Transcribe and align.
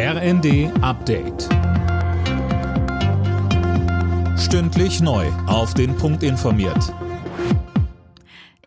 RND 0.00 0.70
Update. 0.80 1.48
Stündlich 4.38 5.00
neu. 5.00 5.26
Auf 5.48 5.74
den 5.74 5.96
Punkt 5.96 6.22
informiert. 6.22 6.94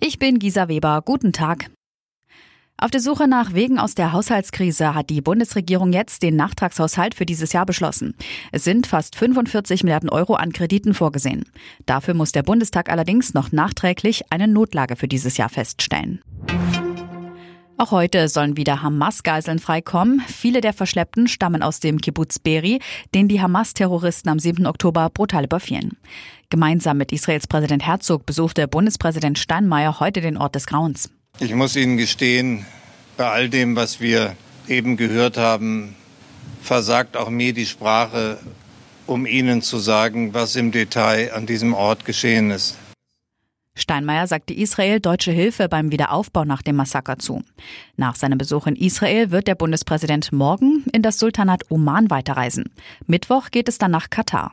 Ich 0.02 0.20
bin 0.20 0.40
Gisa 0.40 0.68
Weber. 0.68 1.02
Guten 1.06 1.32
Tag. 1.32 1.72
Auf 2.76 2.92
der 2.92 3.00
Suche 3.00 3.30
nach 3.30 3.54
Wegen 3.54 3.80
aus 3.80 3.96
der 3.96 4.12
Haushaltskrise 4.12 4.94
hat 4.94 5.10
die 5.10 5.22
Bundesregierung 5.22 5.94
jetzt 5.94 6.22
den 6.22 6.36
Nachtragshaushalt 6.36 7.16
für 7.16 7.26
dieses 7.26 7.54
Jahr 7.54 7.66
beschlossen. 7.66 8.14
Es 8.52 8.66
sind 8.66 8.86
fast 8.86 9.16
45 9.16 9.86
Milliarden 9.86 10.10
Euro 10.10 10.34
an 10.34 10.52
Krediten 10.52 10.94
vorgesehen. 10.94 11.46
Dafür 11.86 12.14
muss 12.14 12.34
der 12.34 12.44
Bundestag 12.44 12.90
allerdings 12.90 13.34
noch 13.34 13.54
nachträglich 13.54 14.24
eine 14.32 14.50
Notlage 14.50 14.98
für 14.98 15.08
dieses 15.08 15.38
Jahr 15.38 15.48
feststellen. 15.48 16.20
Auch 17.82 17.90
heute 17.90 18.28
sollen 18.28 18.58
wieder 18.58 18.84
Hamas-Geiseln 18.84 19.58
freikommen. 19.58 20.22
Viele 20.28 20.62
der 20.62 20.72
Verschleppten 20.72 21.28
stammen 21.28 21.64
aus 21.64 21.80
dem 21.80 22.00
Kibbutz 22.00 22.38
Beri, 22.38 22.80
den 23.16 23.28
die 23.28 23.42
Hamas-Terroristen 23.42 24.30
am 24.30 24.38
7. 24.38 24.68
Oktober 24.68 25.10
brutal 25.10 25.46
überfielen. 25.46 25.98
Gemeinsam 26.52 27.00
mit 27.00 27.12
Israels 27.12 27.48
Präsident 27.48 27.84
Herzog 27.84 28.28
besuchte 28.28 28.68
Bundespräsident 28.68 29.40
Steinmeier 29.40 30.00
heute 30.00 30.22
den 30.22 30.38
Ort 30.38 30.54
des 30.54 30.68
Grauens. 30.68 31.10
Ich 31.40 31.56
muss 31.56 31.76
Ihnen 31.76 31.98
gestehen, 31.98 32.68
bei 33.18 33.28
all 33.28 33.50
dem, 33.50 33.76
was 33.76 34.00
wir 34.00 34.36
eben 34.68 34.96
gehört 34.96 35.38
haben, 35.38 35.96
versagt 36.62 37.18
auch 37.18 37.32
mir 37.32 37.52
die 37.52 37.66
Sprache, 37.66 38.38
um 39.08 39.26
Ihnen 39.26 39.64
zu 39.64 39.80
sagen, 39.80 40.36
was 40.36 40.56
im 40.56 40.72
Detail 40.72 41.34
an 41.34 41.48
diesem 41.48 41.74
Ort 41.74 42.06
geschehen 42.06 42.52
ist. 42.52 42.78
Steinmeier 43.76 44.28
sagte 44.28 44.54
Israel 44.54 45.00
deutsche 45.00 45.32
Hilfe 45.32 45.70
beim 45.70 45.92
Wiederaufbau 45.92 46.44
nach 46.44 46.62
dem 46.62 46.76
Massaker 46.76 47.18
zu. 47.18 47.42
Nach 47.96 48.16
seinem 48.16 48.38
Besuch 48.38 48.68
in 48.68 48.76
Israel 48.76 49.32
wird 49.32 49.48
der 49.48 49.56
Bundespräsident 49.56 50.32
morgen 50.32 50.84
in 50.92 51.02
das 51.02 51.20
Sultanat 51.20 51.70
Oman 51.70 52.10
weiterreisen. 52.10 52.66
Mittwoch 53.08 53.50
geht 53.50 53.70
es 53.70 53.78
dann 53.78 53.92
nach 53.92 54.10
Katar. 54.10 54.52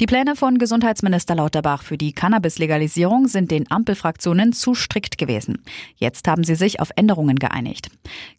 Die 0.00 0.06
Pläne 0.06 0.34
von 0.34 0.58
Gesundheitsminister 0.58 1.36
Lauterbach 1.36 1.84
für 1.84 1.96
die 1.96 2.12
Cannabis-Legalisierung 2.12 3.28
sind 3.28 3.52
den 3.52 3.70
Ampelfraktionen 3.70 4.52
zu 4.52 4.74
strikt 4.74 5.18
gewesen. 5.18 5.62
Jetzt 5.94 6.26
haben 6.26 6.42
sie 6.42 6.56
sich 6.56 6.80
auf 6.80 6.90
Änderungen 6.96 7.36
geeinigt. 7.36 7.90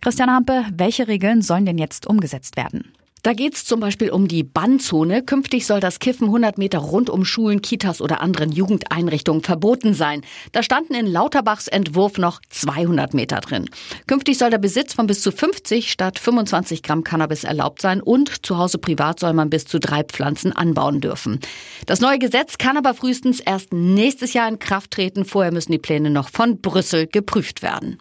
Christian 0.02 0.30
Hampe, 0.30 0.66
welche 0.74 1.08
Regeln 1.08 1.42
sollen 1.42 1.66
denn 1.66 1.78
jetzt 1.78 2.08
umgesetzt 2.08 2.58
werden? 2.58 2.92
Da 3.26 3.34
geht 3.34 3.56
es 3.56 3.66
zum 3.66 3.80
Beispiel 3.80 4.12
um 4.12 4.28
die 4.28 4.44
Bannzone. 4.44 5.24
Künftig 5.24 5.66
soll 5.66 5.80
das 5.80 5.98
Kiffen 5.98 6.26
100 6.26 6.60
Meter 6.60 6.78
rund 6.78 7.10
um 7.10 7.26
Schulen, 7.26 7.64
Kitas 7.64 8.00
oder 8.00 8.22
anderen 8.22 8.52
Jugendeinrichtungen 8.52 9.42
verboten 9.42 9.96
sein. 9.96 10.22
Da 10.52 10.62
standen 10.62 10.94
in 10.94 11.08
Lauterbachs 11.08 11.68
Entwurf 11.68 12.20
noch 12.20 12.40
200 12.52 13.16
Meter 13.16 13.42
drin. 13.42 13.68
Künftig 14.06 14.38
soll 14.38 14.52
der 14.52 14.60
Besitz 14.60 14.94
von 14.94 15.08
bis 15.08 15.24
zu 15.24 15.32
50 15.32 15.92
statt 15.92 16.20
25 16.20 16.84
Gramm 16.84 17.04
Cannabis 17.04 17.46
erlaubt 17.46 17.82
sein 17.82 18.00
und 18.00 18.46
zu 18.46 18.60
Hause 18.60 18.78
privat 18.78 19.20
soll 19.20 19.34
man 19.34 19.50
bis 19.50 19.66
zu 19.66 19.80
drei 19.80 20.04
Pflanzen 20.04 20.52
anbauen 20.52 21.02
dürfen. 21.02 21.40
Das 21.88 22.02
neue 22.02 22.20
Gesetz 22.20 22.60
kann 22.60 22.78
aber 22.78 22.94
frühestens 22.94 23.40
erst 23.40 23.74
nächstes 23.74 24.34
Jahr 24.34 24.48
in 24.48 24.60
Kraft 24.60 24.92
treten. 24.92 25.26
Vorher 25.26 25.52
müssen 25.52 25.72
die 25.72 25.80
Pläne 25.80 26.12
noch 26.12 26.30
von 26.30 26.62
Brüssel 26.62 27.08
geprüft 27.08 27.64
werden. 27.64 27.98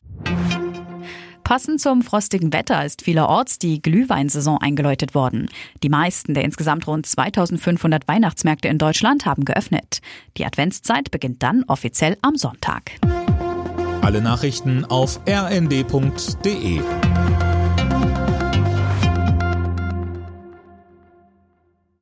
Passend 1.45 1.79
zum 1.79 2.01
frostigen 2.01 2.55
Wetter 2.55 2.85
ist 2.87 3.03
vielerorts 3.03 3.59
die 3.59 3.83
Glühweinsaison 3.83 4.59
eingeläutet 4.59 5.15
worden. 5.15 5.51
Die 5.83 5.91
meisten 5.91 6.33
der 6.33 6.43
insgesamt 6.43 6.87
rund 6.87 7.05
2500 7.05 8.09
Weihnachtsmärkte 8.09 8.69
in 8.69 8.79
Deutschland 8.79 9.27
haben 9.27 9.45
geöffnet. 9.45 10.01
Die 10.39 10.47
Adventszeit 10.47 11.11
beginnt 11.11 11.43
dann 11.43 11.63
offiziell 11.69 12.17
am 12.23 12.37
Sonntag. 12.37 12.93
Alle 14.01 14.23
Nachrichten 14.23 14.87
auf 14.87 15.21
rnd.de 15.29 16.81